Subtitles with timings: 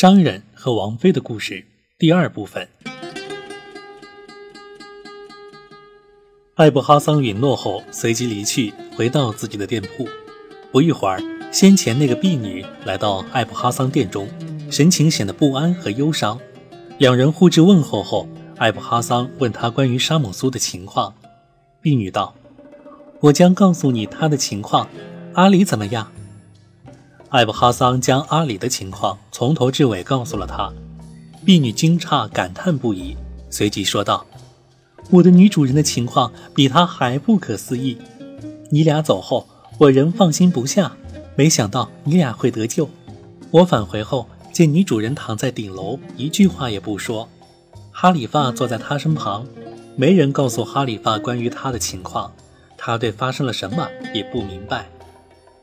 [0.00, 1.62] 商人和王妃的故事
[1.98, 2.66] 第二部分。
[6.54, 10.08] 艾布哈桑允诺后，随即离去，回到自己的店铺。
[10.72, 11.20] 不一会儿，
[11.52, 14.26] 先前那个婢女来到艾布哈桑店中，
[14.70, 16.40] 神情显得不安和忧伤。
[16.96, 18.26] 两人互致问候后，
[18.56, 21.14] 艾布哈桑问他关于沙姆苏的情况。
[21.82, 22.34] 婢女道
[23.20, 24.88] ：“我将告诉你他的情况。
[25.34, 26.10] 阿里怎么样？”
[27.30, 30.72] 艾布哈桑将阿里的情况从头至尾告诉了他。
[31.44, 33.16] 婢女惊诧感叹不已，
[33.48, 34.26] 随即说道
[35.10, 37.96] ：“我的女主人的情况比他还不可思议。
[38.70, 39.46] 你俩走后，
[39.78, 40.92] 我仍放心不下，
[41.36, 42.90] 没想到你俩会得救。
[43.52, 47.28] 我返回后见女主人躺在顶楼，一句话也不说。
[47.92, 49.46] 哈里发坐在她身旁。”
[49.96, 52.32] 没人告诉哈里发关于他的情况，
[52.78, 54.88] 他对发生了什么也不明白。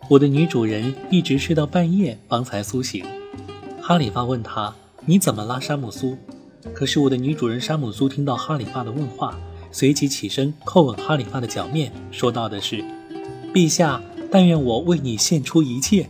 [0.10, 3.06] 我的女主人一直睡到半夜方才苏醒。
[3.82, 4.74] 哈里发问他
[5.06, 6.18] ：“你怎么了，沙姆苏？”
[6.74, 9.38] 可是我的女主人沙姆苏听到哈里发的问话，
[9.70, 12.82] 随即起身叩吻哈里发的脚面，说道的是
[13.54, 14.02] ：“陛下，
[14.32, 16.08] 但愿我为你献出一切。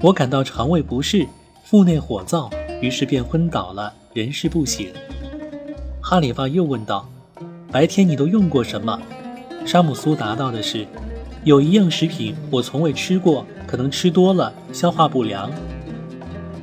[0.00, 1.26] 我感到肠胃不适，
[1.64, 2.48] 腹内火燥，
[2.80, 4.86] 于是便昏倒了，人事不省。”
[6.00, 7.08] 哈里发又问道。
[7.72, 9.00] 白天你都用过什么？
[9.64, 10.86] 沙姆苏答道的是
[11.44, 15.50] ：“有一样食品我从未吃过，可能吃多了消化不良。”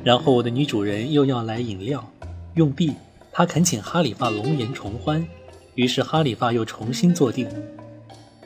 [0.04, 2.08] 然后我的女主人又要来饮料，
[2.54, 2.94] 用毕，
[3.32, 5.26] 她恳请哈里发龙颜重欢，
[5.74, 7.48] 于是哈里发又重新坐定。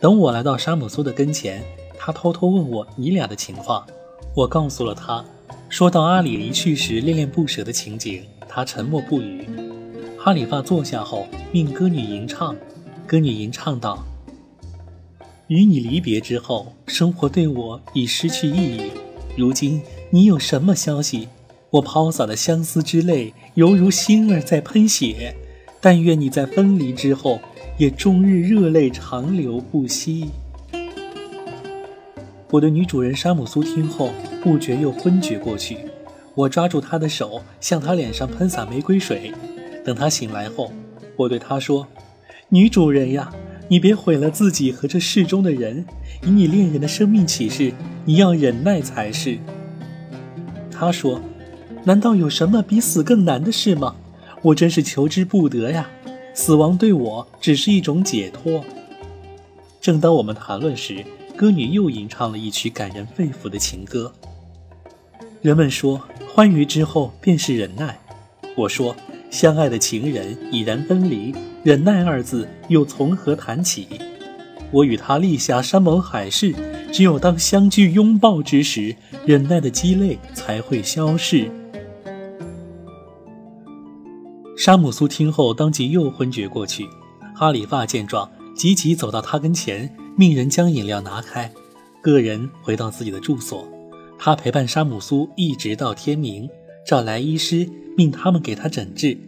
[0.01, 1.63] 等我来到沙姆苏的跟前，
[1.99, 3.87] 他偷偷问我你俩的情况，
[4.35, 5.25] 我告诉了他。
[5.69, 9.47] 说到阿里离去时恋恋不舍的情景，他沉默不语。
[10.19, 12.57] 哈里发坐下后，命歌女吟唱。
[13.07, 14.05] 歌女吟唱道
[15.53, 18.91] ：“与你离别之后，生活对我已失去意义。
[19.37, 21.29] 如今你有什么消息？
[21.69, 25.37] 我抛洒的相思之泪，犹如星儿在喷血。
[25.79, 27.39] 但愿你在分离之后，
[27.77, 30.31] 也终日热泪长流不息。”
[32.51, 34.11] 我的女主人沙姆苏听后，
[34.43, 35.77] 不觉又昏厥过去。
[36.35, 39.31] 我抓住她的手，向她脸上喷洒玫瑰水。
[39.85, 40.73] 等她醒来后，
[41.15, 41.87] 我对她说
[42.49, 43.31] ：“女主人呀，
[43.73, 45.87] 你别毁了自己和这世中的人。
[46.27, 47.73] 以你恋人的生命起誓，
[48.05, 49.39] 你要忍耐才是。”
[50.71, 51.23] 他说
[51.83, 53.97] ：“难道有什么比死更难的事吗？
[54.43, 55.89] 我真是求之不得呀！
[56.35, 58.63] 死亡对我只是一种解脱。”
[59.81, 61.03] 正当我们谈论时，
[61.35, 64.13] 歌女又吟唱了一曲感人肺腑的情歌。
[65.41, 67.99] 人们说，欢愉之后便是忍耐。
[68.55, 68.95] 我说。
[69.33, 71.35] 相爱的情人已然分离，
[71.65, 73.89] 忍耐二字又从何谈起？
[74.71, 76.55] 我与他立下山盟海誓，
[76.93, 78.95] 只有当相聚拥抱之时，
[79.25, 81.51] 忍耐的鸡肋才会消逝。
[84.55, 86.87] 沙姆苏听后，当即又昏厥过去。
[87.35, 91.51] 哈里发见状，急急走到他跟前，命人将饮料拿开，
[92.03, 93.67] 个人回到自己的住所。
[94.19, 96.49] 他陪伴沙姆苏一直到天明，
[96.85, 97.69] 找来医师。
[97.95, 99.19] 命他们给他诊治，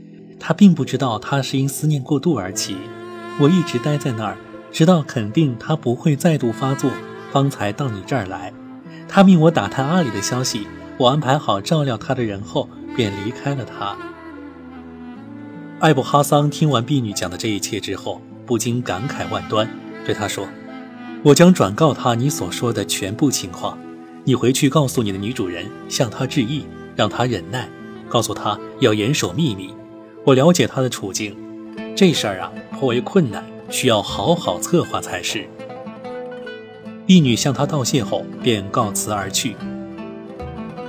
[0.41, 2.79] 他并不知道他是因思念过度而起。
[3.39, 4.39] 我一直待在那儿，
[4.73, 6.91] 直到肯定他不会再度发作，
[7.31, 8.51] 方才到你这儿来。
[9.07, 10.67] 他命我打探阿里的消息，
[10.97, 12.67] 我安排好照料他的人后，
[12.97, 13.95] 便离开了他。
[15.81, 19.69] 艾布哈桑听完婢女讲的这一切之后，不禁感慨万端，
[20.07, 20.49] 对他说
[21.23, 23.77] ：“我将转告他你所说的全部情况，
[24.25, 26.65] 你回去告诉你的女主人，向她致意，
[26.97, 27.69] 让她忍耐。”
[28.07, 29.75] 告诉他要严守秘密。
[30.25, 31.37] 我了解他的处境，
[31.97, 35.49] 这事儿啊颇为困难，需要好好策划才是。
[37.07, 39.57] 婢女向他道谢后，便告辞而去。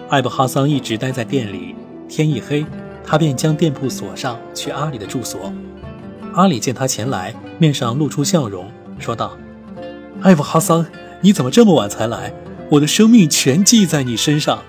[0.10, 1.74] 艾布哈桑一直待在店里，
[2.08, 2.64] 天一黑，
[3.04, 5.52] 他便将店铺锁上，去阿里的住所。
[6.34, 9.36] 阿里见他前来，面上露出笑容，说道
[10.22, 10.86] ：“艾布哈桑，
[11.22, 12.32] 你怎么这么晚才来？
[12.72, 14.60] 我的生命全系在你身上。”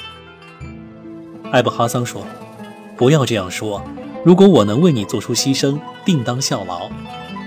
[1.53, 2.25] 艾布哈桑说。
[2.97, 3.83] 不要这样说。
[4.25, 6.91] 如果我能为你做出牺牲，定当效劳。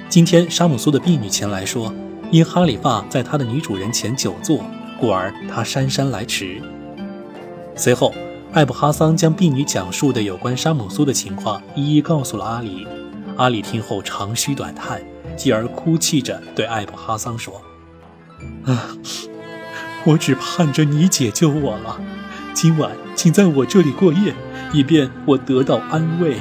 [0.08, 1.94] 今天沙姆苏的婢女前来说，
[2.32, 4.64] 因哈里发在他的女主人前久坐，
[5.00, 6.62] 故而他姗姗来迟。
[7.76, 8.14] 随后，
[8.54, 12.88] 艾布哈桑将婢女讲述的有关沙姆苏的情况一一告诉了阿里。
[13.36, 15.02] 阿里听后长吁短叹，
[15.36, 17.62] 继而哭泣着对艾布哈桑说
[18.66, 18.96] ：“啊，
[20.06, 22.00] 我只盼着你解救我了。
[22.54, 24.34] 今晚请在我这里过夜。”
[24.72, 26.38] 以便我得到安慰。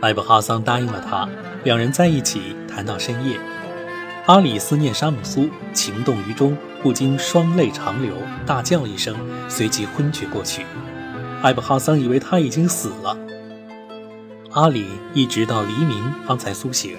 [0.00, 1.28] 艾布哈桑答应了他，
[1.62, 3.38] 两人在一起谈到深夜。
[4.24, 8.14] 阿里思念沙姆苏，情动于衷，不禁双泪长流，
[8.46, 9.14] 大叫一声，
[9.46, 10.64] 随即昏厥过去。
[11.42, 13.14] 艾布哈桑以为他已经死了。
[14.52, 16.96] 阿里一直到黎明方才苏醒，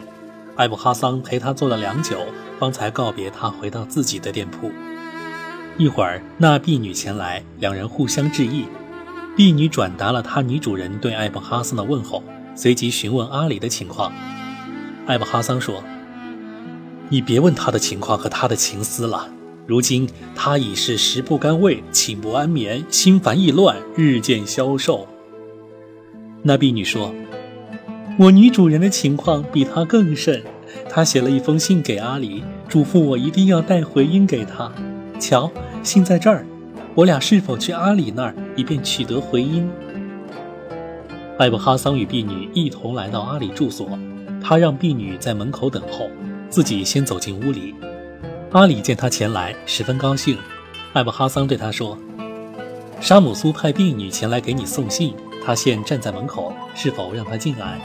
[0.55, 2.17] 艾布哈桑陪他坐了良久，
[2.59, 4.71] 方才告别他，回到自己的店铺。
[5.79, 8.65] 一会儿，那婢女前来，两人互相致意。
[9.37, 12.21] 婢女转达了她女主人对艾布哈桑的问候，
[12.53, 14.11] 随即询问阿里的情况。
[15.05, 15.81] 艾布哈桑说
[17.07, 19.29] ：“你别问他的情况和他的情思了，
[19.65, 20.05] 如今
[20.35, 25.07] 他已是食不甘味，寝不安眠，心烦意乱，日渐消瘦。”
[26.43, 27.15] 那婢女说。
[28.17, 30.43] 我女主人的情况比他更甚，
[30.89, 34.69] 她写了一封信给阿里，嘱咐我一定要带回音给他。
[35.19, 35.51] 瞧，
[35.83, 36.45] 信在这儿，
[36.95, 39.69] 我俩是否去阿里那儿，以便取得回音？
[41.37, 43.97] 艾布哈桑与婢女一同来到阿里住所，
[44.41, 46.09] 他让婢女在门口等候，
[46.49, 47.75] 自己先走进屋里。
[48.51, 50.37] 阿里见他前来，十分高兴。
[50.93, 51.97] 艾布哈桑对他说
[52.99, 55.13] ：“沙姆苏派婢女前来给你送信，
[55.45, 57.79] 他现站在门口，是否让他进来？”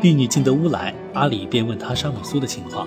[0.00, 2.86] 婢女进得屋来，阿里便问她沙姆苏的情况。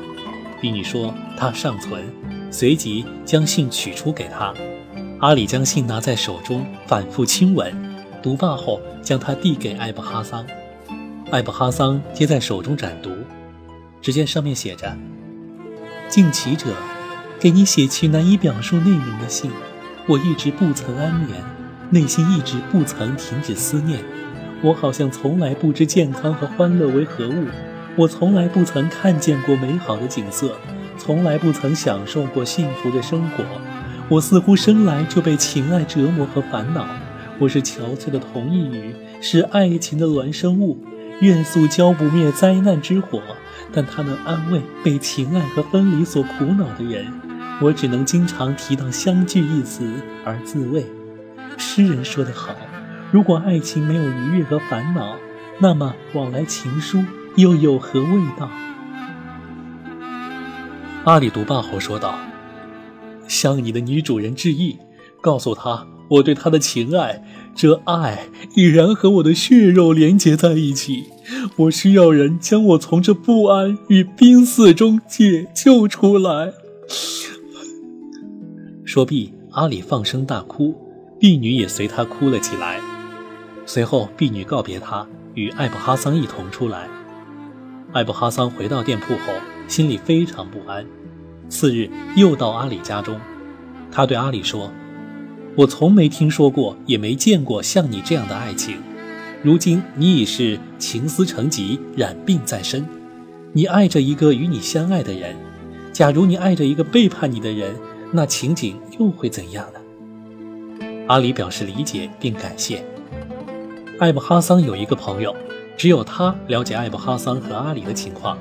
[0.61, 2.03] 婢女说他尚存，
[2.51, 4.53] 随即将信取出给他。
[5.19, 7.73] 阿里将信拿在手中，反复亲吻，
[8.21, 10.45] 读罢后将它递给艾布哈桑。
[11.31, 13.09] 艾布哈桑接在手中展读，
[14.01, 14.95] 只见上面写着
[16.09, 16.67] ：“敬启者，
[17.39, 19.49] 给你写去难以表述内容的信，
[20.07, 21.41] 我一直不曾安眠，
[21.89, 24.03] 内心一直不曾停止思念。”
[24.63, 27.45] 我好像从来不知健康和欢乐为何物，
[27.95, 30.55] 我从来不曾看见过美好的景色，
[31.03, 33.43] 从来不曾享受过幸福的生活。
[34.07, 36.85] 我似乎生来就被情爱折磨和烦恼。
[37.39, 40.77] 我是憔悴的同义语，是爱情的孪生物。
[41.21, 43.19] 愿速浇不灭灾难之火，
[43.73, 47.07] 但它能安慰被情爱和分离所苦恼的人。
[47.59, 49.91] 我只能经常提到相聚一词
[50.23, 50.85] 而自慰。
[51.57, 52.55] 诗人说得好。
[53.11, 55.15] 如果爱情没有愉悦和烦恼，
[55.57, 57.03] 那么往来情书
[57.37, 58.47] 又有何味道？
[61.03, 62.15] 阿里读罢后说道
[63.27, 64.77] ：“向你的女主人致意，
[65.19, 67.23] 告诉她我对她的情爱，
[67.55, 71.05] 这爱已然和我的血肉连结在一起。
[71.55, 76.53] 我需要人将我从这不安与濒死中解救出来。”
[78.85, 80.75] 说毕，阿里放声大哭，
[81.19, 82.79] 婢女也随他哭了起来。
[83.65, 86.87] 随后，婢女告别他，与艾布哈桑一同出来。
[87.91, 89.33] 艾布哈桑回到店铺后，
[89.67, 90.85] 心里非常不安。
[91.49, 93.19] 次日，又到阿里家中，
[93.91, 94.71] 他对阿里说
[95.57, 98.77] ：“我从没听说过，也没见过像你这样的爱情。
[99.43, 102.85] 如今你已是情思成疾，染病在身。
[103.53, 105.35] 你爱着一个与你相爱的人，
[105.91, 107.75] 假如你爱着一个背叛你的人，
[108.13, 109.79] 那情景又会怎样呢？”
[111.07, 112.85] 阿里表示理解并感谢。
[113.99, 115.35] 艾布哈桑有一个朋友，
[115.75, 118.37] 只有他了解艾布哈桑和阿里的情况。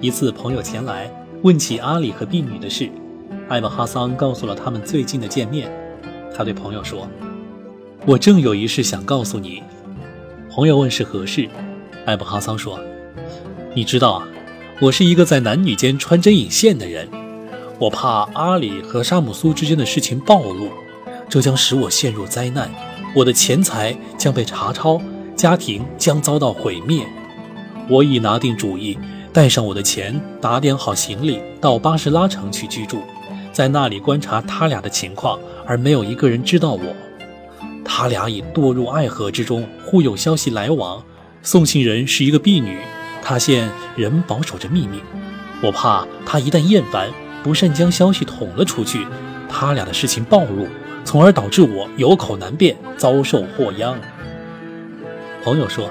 [0.00, 1.10] 一次，朋友前来
[1.42, 2.88] 问起阿里和婢女的事，
[3.48, 5.68] 艾布哈桑告诉了他们最近的见面。
[6.32, 7.08] 他对朋友说
[8.06, 9.60] ：“我正有一事想告诉你。”
[10.48, 11.48] 朋友问是何事，
[12.06, 12.78] 艾布哈桑说
[13.74, 14.28] ：“你知道啊，
[14.80, 17.08] 我是一个在男女间穿针引线的人，
[17.80, 20.68] 我怕阿里和沙姆苏之间的事情暴露，
[21.28, 22.70] 这将使我陷入灾难。”
[23.16, 25.00] 我的钱财将被查抄，
[25.34, 27.04] 家庭将遭到毁灭。
[27.88, 28.96] 我已拿定主意，
[29.32, 33.02] 带上我的钱，打点好行李，到巴士拉城去居住，
[33.52, 36.82] 在那里观察他俩的情况，而没有一个人知道我。
[37.84, 41.02] 他俩已堕入爱河之中，互有消息来往。
[41.42, 42.78] 送信人是一个婢女，
[43.22, 45.00] 她现仍保守着秘密。
[45.62, 47.08] 我怕她一旦厌烦，
[47.42, 49.06] 不慎将消息捅了出去，
[49.48, 50.66] 他俩的事情暴露。
[51.04, 53.98] 从而导致我有口难辩，遭受祸殃。
[55.42, 55.88] 朋友说：“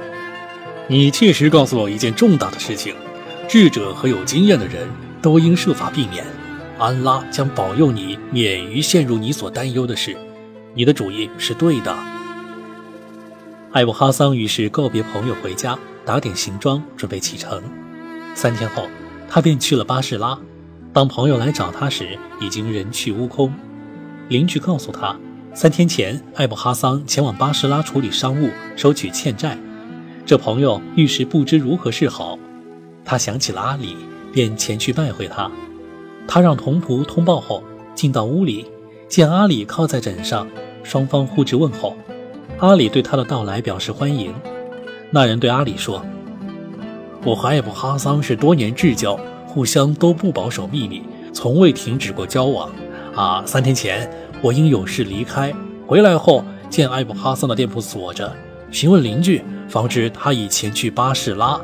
[0.87, 2.93] 你确实告诉我一件重大的事情，
[3.47, 4.87] 智者和有经验的人
[5.21, 6.25] 都应设法避免。
[6.77, 10.15] 安拉将保佑你免于陷入你所担忧的事。
[10.75, 11.95] 你的主意是对的。”
[13.73, 17.61] 艾布哈桑于是告别朋友回家，打点行装，准备启程。
[18.35, 18.87] 三天后，
[19.29, 20.37] 他便去了巴士拉。
[20.93, 23.53] 当朋友来找他时，已经人去屋空。
[24.29, 25.17] 邻居告诉他，
[25.53, 29.57] 三天前艾布哈桑前往巴士拉处理商务，收取欠债。
[30.25, 32.37] 这朋友一时不知如何是好，
[33.07, 33.95] 他想起了阿里，
[34.33, 35.49] 便前去拜会他。
[36.27, 37.63] 他让童仆通报后，
[37.95, 38.69] 进到屋里，
[39.07, 40.45] 见阿里靠在枕上，
[40.83, 41.95] 双方互致问候。
[42.59, 44.33] 阿里对他的到来表示欢迎。
[45.09, 46.05] 那人对阿里说
[47.23, 52.69] ：“我和艾布哈桑是多年至交，互相都不保守秘密，从未停止过交往。”
[53.15, 54.11] 啊，三天前
[54.41, 55.53] 我因有事离开，
[55.87, 58.35] 回来后见艾布哈桑的店铺锁着，
[58.69, 61.57] 询问邻居，方知他已前去巴士拉。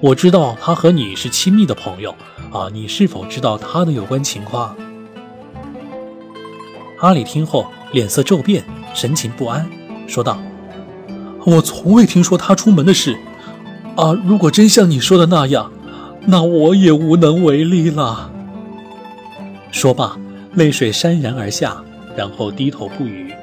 [0.00, 2.14] 我知道他和你是亲密的朋友
[2.52, 4.76] 啊，你是否知道他的有关情况？”
[7.00, 9.68] 阿里听后脸色骤变，神情不安，
[10.06, 10.38] 说道
[11.44, 13.18] ：“我从未听说他出门的事。
[13.96, 15.72] 啊，如果真像你说的那样，
[16.26, 18.30] 那我也无能为力了。”
[19.72, 20.18] 说罢，
[20.54, 21.82] 泪水潸然而下，
[22.14, 23.34] 然后低头不语。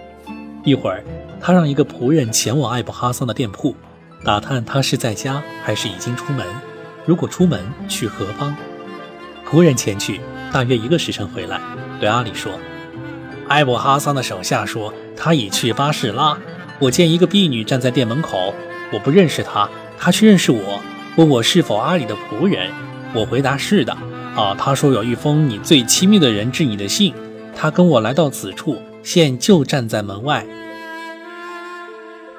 [0.64, 1.04] 一会儿，
[1.42, 3.76] 他让一个仆人前往艾布哈桑的店铺，
[4.24, 6.46] 打探他是在家还是已经出门。
[7.06, 8.56] 如果出门，去何方？
[9.46, 11.60] 仆人前去，大约一个时辰回来，
[12.00, 12.54] 对阿里说。
[13.50, 16.38] 艾布哈桑的手下说：“他已去巴士拉。
[16.80, 18.54] 我见一个婢女站在店门口，
[18.94, 20.80] 我不认识她，她却认识我，
[21.18, 22.72] 问我是否阿里的仆人。
[23.14, 23.96] 我回答是的。
[24.36, 27.14] 啊，他说有一封你最亲密的人致你的信，
[27.56, 30.46] 他跟我来到此处，现就站在门外。”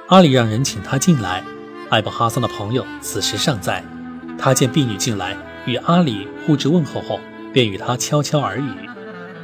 [0.08, 1.44] 阿里让人请他进来。
[1.90, 3.84] 艾布哈桑的朋友此时尚在，
[4.38, 5.36] 他见婢女进来，
[5.66, 7.20] 与阿里互致问候后，
[7.52, 8.68] 便与他悄悄耳语。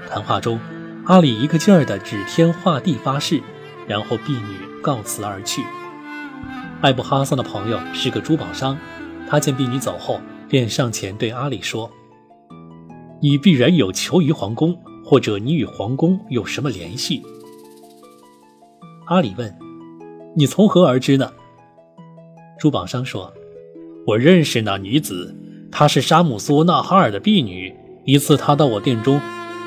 [0.09, 0.59] 谈话中。
[1.07, 3.43] 阿里一个劲儿地指天画地发誓，
[3.89, 5.63] 然后婢女告辞而去。
[6.83, 8.79] 艾布哈桑的朋友是个珠宝商，
[9.27, 11.91] 他见婢女走后，便上前对阿里说
[13.21, 17.23] ：“你必然有求于皇宫，或者你与皇宫有什么联系？”
[19.07, 19.59] 阿里问
[20.37, 21.33] ：“你从何而知呢？”
[22.61, 23.33] 珠宝商说
[24.07, 25.35] ：“我认识那女子，
[25.73, 27.75] 她是沙姆苏纳哈尔的婢女。
[28.05, 29.19] 一次，她到我店中。”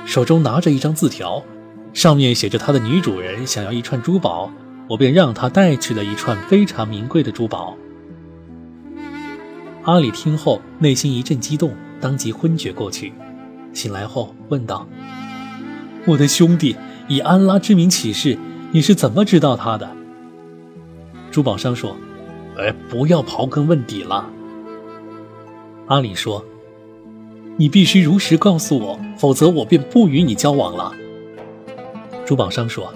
[0.06, 1.44] 手中拿着一张字条，
[1.92, 4.52] 上面写着她的女主人想要一串珠宝，
[4.88, 7.76] 我便让她带去了一串非常名贵的珠宝。
[9.86, 13.12] 阿里听后内心一阵激动，当即昏厥过去。
[13.74, 14.88] 醒来后问道
[16.06, 16.76] ：“我的兄弟，
[17.08, 18.38] 以安拉之名起誓，
[18.72, 19.90] 你是怎么知道他的？”
[21.32, 21.96] 珠宝商说
[22.58, 24.30] ：“哎，不要刨根问底了。”
[25.88, 26.44] 阿里说。
[27.56, 30.92] 你必须如实告诉我，否则我便不与你交往了。”
[32.26, 32.92] 珠宝商说，“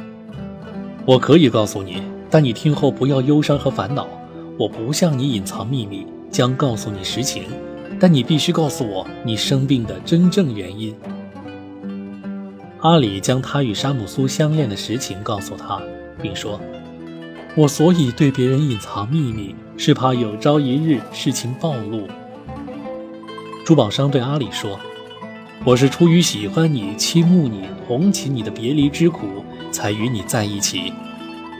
[1.05, 4.07] 我可以告诉你，但你听后不要忧伤和烦恼。
[4.57, 7.43] 我不向你隐藏秘密，将告诉你实情，
[7.99, 10.95] 但你必须告诉我你生病的真正原因。”
[12.81, 15.79] 阿里将他与沙姆苏相恋的实情告诉他，
[16.19, 16.59] 并说
[17.55, 22.07] ：“我所以对别人隐藏秘密，是怕有朝一日事情暴露。”
[23.65, 24.79] 珠宝商对阿里说
[25.65, 30.93] ：“我是出于喜欢你、倾慕你、同情你的别离之苦，才与你在一起。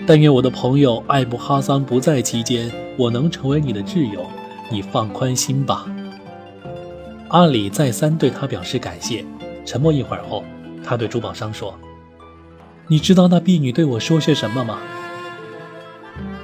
[0.06, 4.26] 但愿我的朋友艾布哈桑不在期间，我能成为你的挚友。
[4.70, 5.86] 你放宽心吧。”
[7.30, 9.26] 阿里再三对他表示感谢。
[9.66, 10.46] 沉默一会儿后，
[10.82, 11.78] 他对珠宝商说
[12.88, 14.80] ：“你知道那婢女对我说些什么吗？”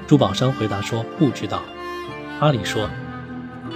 [0.08, 1.64] 珠宝商回答说：“不知道。”
[2.40, 2.90] 阿里说：“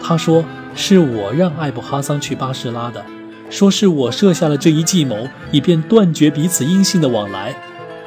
[0.01, 0.43] 他说。”
[0.79, 3.03] 是我让艾布哈桑去巴士拉的，
[3.49, 7.55] 说是我设下了这一计谋，以便断绝彼此音信的往来。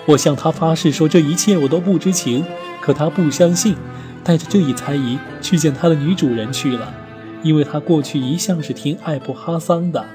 [0.07, 2.45] 我向他发誓说这一切我都不知情，
[2.81, 3.75] 可他不相信，
[4.23, 6.95] 带着这一猜疑去见他的女主人去了，
[7.43, 10.07] 因为他过去一向是听艾布哈桑的。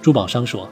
[0.00, 0.70] 珠宝商说：“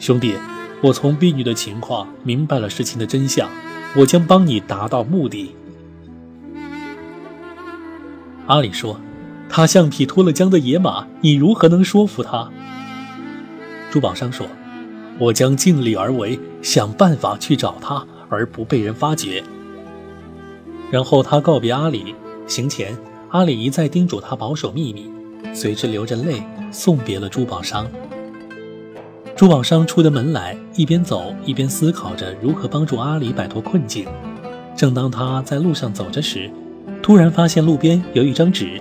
[0.00, 0.34] 兄弟，
[0.82, 3.48] 我从婢女的情况明白了事情的真相，
[3.96, 5.54] 我将帮你达到目的。”
[8.46, 9.00] 阿里说
[9.48, 12.50] ：“他像匹脱了缰的野马，你如何能说服他？”
[13.90, 14.46] 珠宝商说
[15.18, 19.42] ：“我将尽力而为，想办法去找他，而不被人发觉。”
[20.90, 22.14] 然后他告别阿里，
[22.48, 22.96] 行前，
[23.30, 25.10] 阿里一再叮嘱他保守秘密，
[25.54, 26.42] 随之流着泪
[26.72, 27.86] 送别了珠宝商。
[29.40, 34.04] 珠宝商出得门来，一边走一边思考着如何帮助阿里摆脱困境。
[34.76, 36.50] 正当他在路上走着时，
[37.02, 38.78] 突然发现路边有一张纸，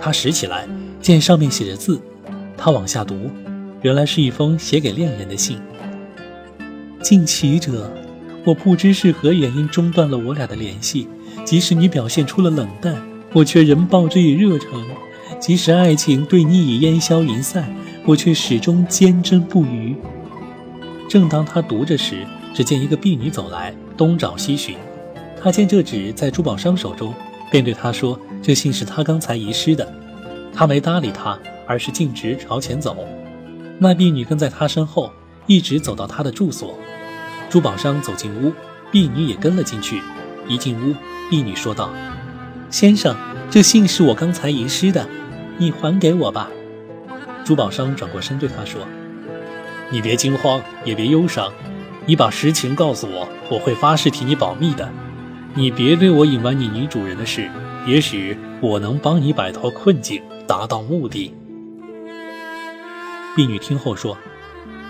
[0.00, 0.66] 他拾起来，
[1.02, 2.00] 见上面写着字，
[2.56, 3.30] 他往下读，
[3.82, 5.58] 原来是一封写给恋人的信。
[7.02, 7.92] 近期者，
[8.46, 11.06] 我不知是何原因中断了我俩的联系，
[11.44, 12.96] 即使你表现出了冷淡，
[13.34, 14.70] 我却仍抱之以热诚；
[15.40, 19.96] 即使爱情对你已烟消云散，我却始终坚贞不渝。
[21.08, 24.76] 正当他读着时，只见一个婢女走来，东找西寻，
[25.40, 27.14] 他见这纸在珠宝商手中。
[27.50, 29.90] 便对他说：“这信是他刚才遗失的。”
[30.52, 32.94] 他没搭理他，而是径直朝前走。
[33.78, 35.10] 那婢女跟在他身后，
[35.46, 36.78] 一直走到他的住所。
[37.48, 38.52] 珠宝商走进屋，
[38.90, 40.02] 婢女也跟了进去。
[40.46, 40.94] 一进屋，
[41.30, 41.90] 婢女说道
[42.70, 43.16] ：“先生，
[43.50, 45.08] 这信是我刚才遗失的，
[45.56, 46.50] 你还给我吧。”
[47.44, 48.82] 珠宝商转过身对他说
[49.90, 51.50] ：“你别惊慌，也别忧伤，
[52.04, 54.88] 你把实情告诉我，我会发誓替你保密的。
[55.54, 57.50] 你别对我隐瞒你女主人的事，
[57.86, 61.34] 也许我能帮你摆脱困境，达到目的。”
[63.34, 64.18] 婢女听后说：“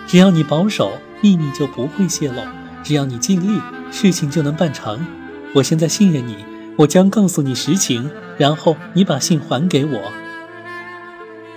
[0.05, 2.43] 只要你保守，秘密就不会泄露；
[2.83, 5.05] 只要你尽力，事情就能办成。
[5.55, 6.35] 我现在信任你，
[6.79, 10.01] 我将告诉你实情，然后你把信还给我。”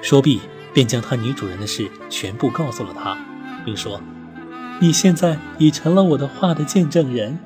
[0.03, 0.41] 说毕，
[0.75, 3.17] 便将他女主人的事全部告诉了他，
[3.65, 4.01] 并说
[4.83, 7.39] ：“你现在已成了我的话的见证人。”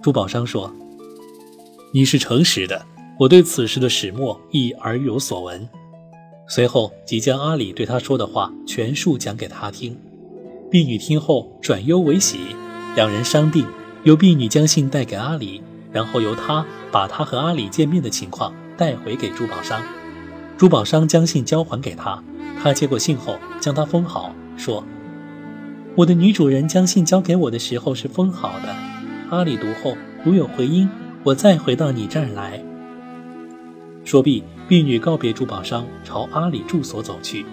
[0.00, 0.72] 珠宝商说
[1.92, 2.86] ：“你是诚实的，
[3.18, 5.68] 我对此事的始末亦耳有所闻。”
[6.46, 9.98] 随后即将阿里对他说的话全数讲给他听。
[10.70, 12.38] 婢女听后转忧为喜，
[12.94, 13.66] 两人商定，
[14.04, 15.60] 由婢女将信带给阿里，
[15.92, 19.82] 然后由他把他和阿里见面的情况带回给珠宝商。
[20.56, 22.22] 珠宝商将信交还给他，
[22.62, 24.84] 他接过信后将它封好，说
[25.96, 28.74] ：“我的女主人将信交给我的时候是封好的。
[29.30, 30.88] 阿里读后如有回音，
[31.24, 32.62] 我再回到你这儿来。”
[34.04, 37.44] 说毕，婢女告别珠宝商，朝阿里住所走去。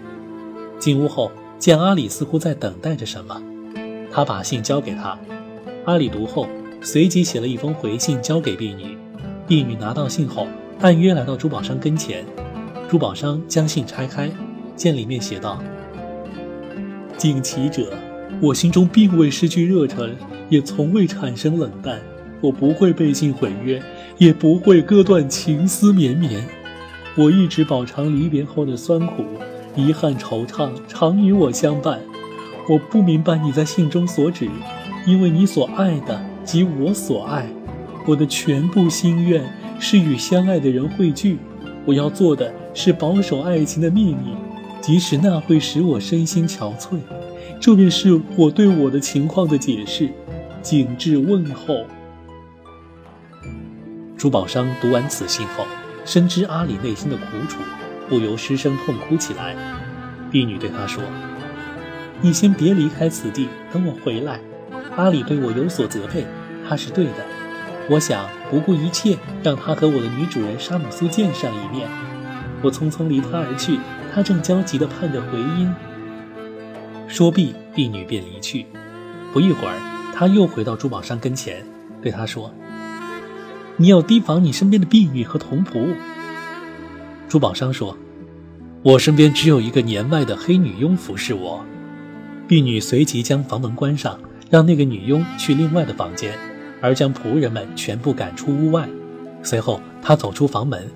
[0.78, 3.42] 进屋后，见阿里似乎在等待着什么，
[4.12, 5.18] 他把信交给他。
[5.86, 6.48] 阿里读后，
[6.82, 8.98] 随即写了一封回信交给婢女。
[9.48, 10.48] 婢女拿到信后，
[10.80, 12.26] 按约来到珠宝商跟前。
[12.88, 14.30] 珠宝商将信拆开，
[14.76, 15.62] 见里面写道
[17.18, 17.94] ：“敬启者，
[18.42, 20.16] 我心中并未失去热忱，
[20.50, 22.00] 也从未产生冷淡。
[22.42, 23.82] 我不会背信毁约，
[24.18, 26.48] 也不会割断情丝绵绵。
[27.18, 29.26] 我一直饱尝离别后的酸苦，
[29.76, 32.00] 遗憾惆怅常与我相伴。
[32.70, 34.48] 我不明白你在信中所指，
[35.06, 37.48] 因为你所爱的即我所爱。
[38.08, 39.44] 我的全部心愿
[39.80, 41.38] 是与相爱的人汇聚。
[41.86, 44.36] 我要做的。”是保守爱情的秘密，
[44.80, 46.98] 即使那会使我身心憔悴。
[47.60, 50.10] 这便是我对我的情况的解释。
[50.62, 51.84] 谨致问候。
[54.16, 55.66] 珠宝商读完此信后，
[56.06, 57.60] 深知阿里内心的苦楚，
[58.08, 59.56] 不由失声痛哭起来。
[60.32, 61.04] 婢女对他说
[62.22, 64.40] ：“你先别离开此地，等我回来。
[64.96, 66.24] 阿里对我有所责备，
[66.70, 67.26] 他是对的。
[67.90, 71.90] 我想不顾一切，让他和我的女主人沙姆苏见上一面。”
[72.62, 73.80] 我匆匆离他而去，
[74.14, 75.74] 他正焦急地盼着回音。
[77.08, 78.68] 说毕，婢女便离去。
[79.34, 79.76] 不一会儿，
[80.14, 81.66] 他又回到珠宝商跟前，
[82.02, 82.54] 对他说
[83.78, 85.96] ：“你要提防你身边的婢女和童仆。”
[87.28, 87.98] 珠宝商说
[88.84, 91.66] ：“我身边只有一个年迈的黑女佣服侍我。”
[92.48, 96.38] 婢女随即将房门关上，让那个女佣去另外的房间，
[96.82, 98.88] 而将仆人们全部赶出屋外。
[99.44, 100.88] 随后，他走出房门，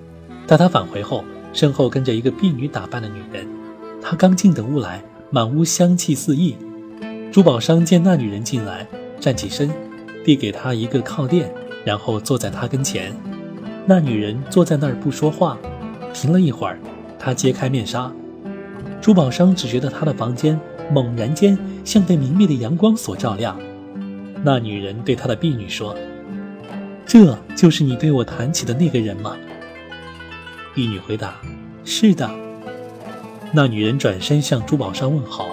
[0.46, 1.24] 待他返回后。
[1.52, 3.46] 身后跟着一个婢女打扮的女人，
[4.02, 6.56] 她刚进的屋来，满屋香气四溢。
[7.30, 8.84] 珠宝商见那女人进来，
[9.20, 9.70] 站起身，
[10.24, 11.48] 递给她一个靠垫，
[11.84, 13.14] 然后坐在她跟前。
[13.86, 15.56] 那女人坐在那儿不说话，
[16.12, 16.76] 停了一会儿，
[17.20, 18.10] 她揭开面纱。
[19.00, 20.58] 珠宝商只觉得他的房间
[20.92, 23.56] 猛然间像被明媚的阳光所照亮。
[24.46, 25.96] 那女人对他的婢女说
[27.06, 29.34] ：“这就是你对我谈起的那个人吗？”
[30.74, 31.40] 婢女回答
[31.82, 32.30] ：“是的。”
[33.54, 35.48] 那女人转身向珠宝商问好，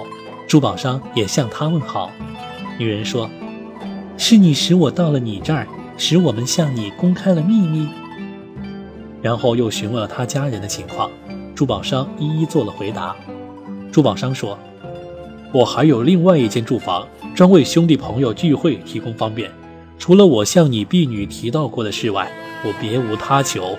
[0.45, 2.11] 珠宝商也向她问好。
[2.77, 3.29] 女人说
[4.17, 5.65] ：“是你使我到了你这儿，
[5.97, 7.87] 使我们向你公开了秘密。”
[9.21, 11.09] 然后又询问了他家人的情况，
[11.55, 13.15] 珠宝商一一做了回答。
[13.89, 14.59] 珠宝商说
[15.53, 19.51] ：“我还有另外一间住房，专为兄弟朋友聚会提供方便。
[19.99, 22.31] 除了我向你婢女提到过的事外，
[22.65, 23.77] 我别无他求。”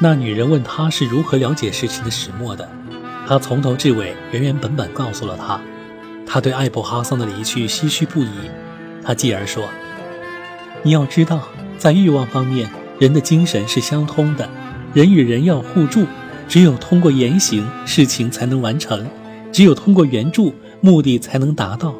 [0.00, 2.66] 那女人问他是如何了解事情的始末的，
[3.26, 5.60] 他从头至尾原原本本告诉了他。
[6.26, 8.28] 他对艾布哈桑的离去唏嘘不已。
[9.04, 9.64] 他继而说
[10.82, 14.48] ：“你要知道，在欲望方面，人的精神是相通的。
[14.94, 16.06] 人与人要互助，
[16.48, 19.04] 只有通过言行，事情才能完成；
[19.58, 21.92] 只有通过援助，目的才能达到；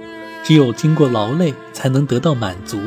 [0.45, 2.79] 只有经过劳累，才能得到满足；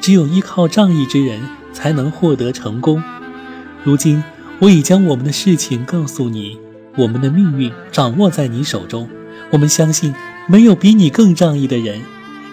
[0.00, 1.42] 只有依靠仗义之人，
[1.74, 3.02] 才能获得成功。
[3.82, 4.24] 如今。”
[4.60, 6.56] 我已将我们的事情告诉你，
[6.96, 9.06] 我们的命运掌握在你手中。
[9.50, 10.14] 我们相信
[10.48, 12.00] 没有比你更仗义的人。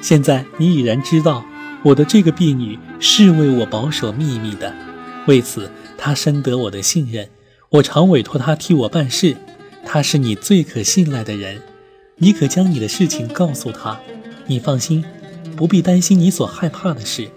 [0.02, 1.46] 现在你已然知道，
[1.84, 4.74] 我的这个婢女是为我保守秘密的，
[5.26, 7.30] 为此她深得我的信任。
[7.70, 9.38] 我常委托她替我办事，
[9.86, 11.62] 他是你最可信赖的人。
[12.18, 14.00] 你可将你的事情告诉他。
[14.48, 15.04] 你放心，
[15.56, 17.30] 不必担心你所害怕的事。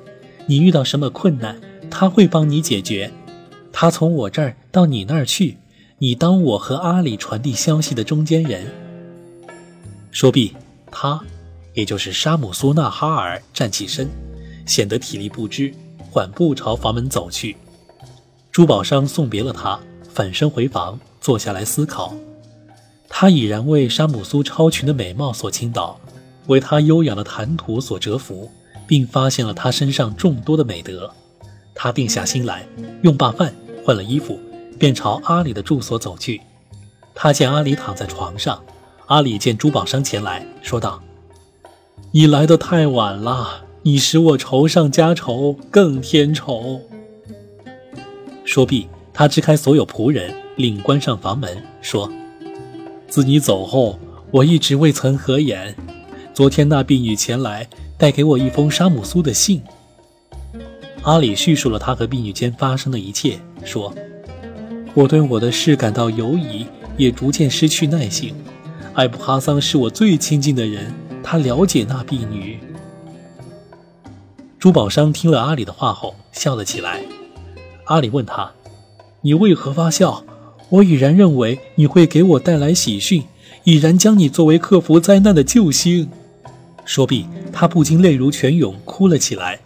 [0.47, 1.59] 你遇到什么困难，
[1.91, 3.11] 他会帮你解决。
[3.73, 5.59] 他从我这儿到你那儿去，
[5.99, 8.67] 你当我和阿里传递消息的中间人。
[10.11, 10.55] 说毕，
[10.91, 11.21] 他
[11.73, 14.09] 也就是沙姆苏纳哈尔站起身，
[14.67, 15.73] 显得体力不支，
[16.11, 17.57] 缓步朝房门走去。
[18.53, 19.81] 珠宝商送别了他，
[20.13, 22.15] 返身回房，坐下来思考。
[23.17, 26.01] 他已然为沙姆苏超群的美貌所倾倒，
[26.49, 28.51] 为他优雅的谈吐所折服，
[28.89, 31.09] 并发现了他身上众多的美德。
[31.77, 32.67] 他定下心来，
[33.03, 34.37] 用罢饭，换了衣服，
[34.81, 36.41] 便朝阿里的住所走去。
[37.15, 38.61] 他见阿里躺在床上，
[39.07, 41.01] 阿里见珠宝商前来，说道
[42.11, 46.81] ：“你来的太晚了，你使我愁上加愁，更添愁。”
[48.45, 52.11] 说毕，他支开所有仆人，另关上房门，说
[53.15, 53.97] ：“自你走后，
[54.33, 55.77] 我一直未曾合眼。
[56.35, 59.63] 昨天那婢女前来，带给我一封沙姆苏的信。”
[61.03, 63.95] 阿里叙述了他和婢女间发生的一切，说
[64.95, 68.35] ：“我对我的事感到犹疑，也逐渐失去耐性。
[68.95, 72.59] 艾布哈桑是我最亲近的人，他了解那婢女。”
[74.59, 77.05] 珠宝商听了阿里的话后，笑了起来。
[77.85, 78.51] 阿里问他
[79.23, 80.25] ：“你为何发笑？
[80.69, 83.23] 我已然认为你会给我带来喜讯，
[83.65, 86.09] 已然将你作为克服灾难的救星。”
[86.85, 89.59] 说毕，他不禁泪如泉涌，哭了起来。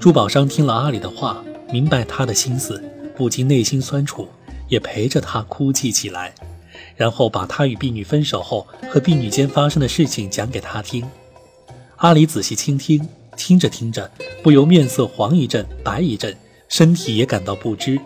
[0.00, 2.82] 珠宝商听了阿里的话，明白他的心思，
[3.16, 4.26] 不禁内心酸楚，
[4.68, 6.34] 也陪着他哭泣起来。
[6.96, 11.04] 然后把他与婢女分手后和婢女间发生的事情讲给他听。
[11.96, 14.10] 阿里仔细倾听，听着听着，
[14.42, 16.36] 不由面色黄一阵，白一阵。
[16.68, 18.00] 身体也感到不支，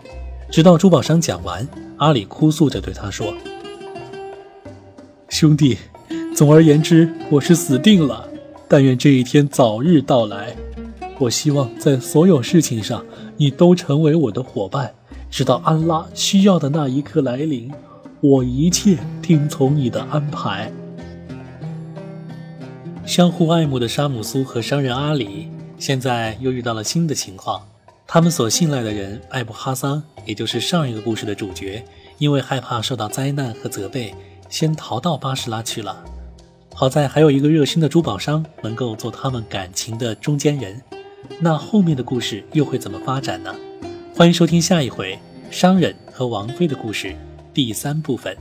[0.49, 3.33] 直到珠宝商讲完，阿里哭诉着对他说
[5.29, 5.77] ：“兄弟，
[6.33, 8.27] 总而言之，我是死定了。
[8.67, 10.55] 但愿这一天早日到来。
[11.19, 13.05] 我希望在所有事情上，
[13.37, 14.93] 你都成为我的伙伴，
[15.29, 17.71] 直到安拉需要的那一刻来临。
[18.21, 20.71] 我一切听从你的安排。”
[23.05, 27.61] 相互爱慕的沙姆苏和商人阿里，现在又遇到了新的情况。
[28.09, 31.83] 他们所信赖的人艾布哈桑，也就是上一个故事的主角，
[32.17, 34.15] 因为害怕受到灾难和责备，
[34.49, 36.05] 先逃到巴士拉去了。
[36.73, 40.81] 好在还有一个热心的珠宝商能够做他们感情的中间人。
[41.41, 43.53] 那后面的故事又会怎么发展呢？
[44.15, 45.19] 欢迎收听下一回
[45.51, 47.13] 商人和王妃的故事
[47.53, 48.37] 第三部分。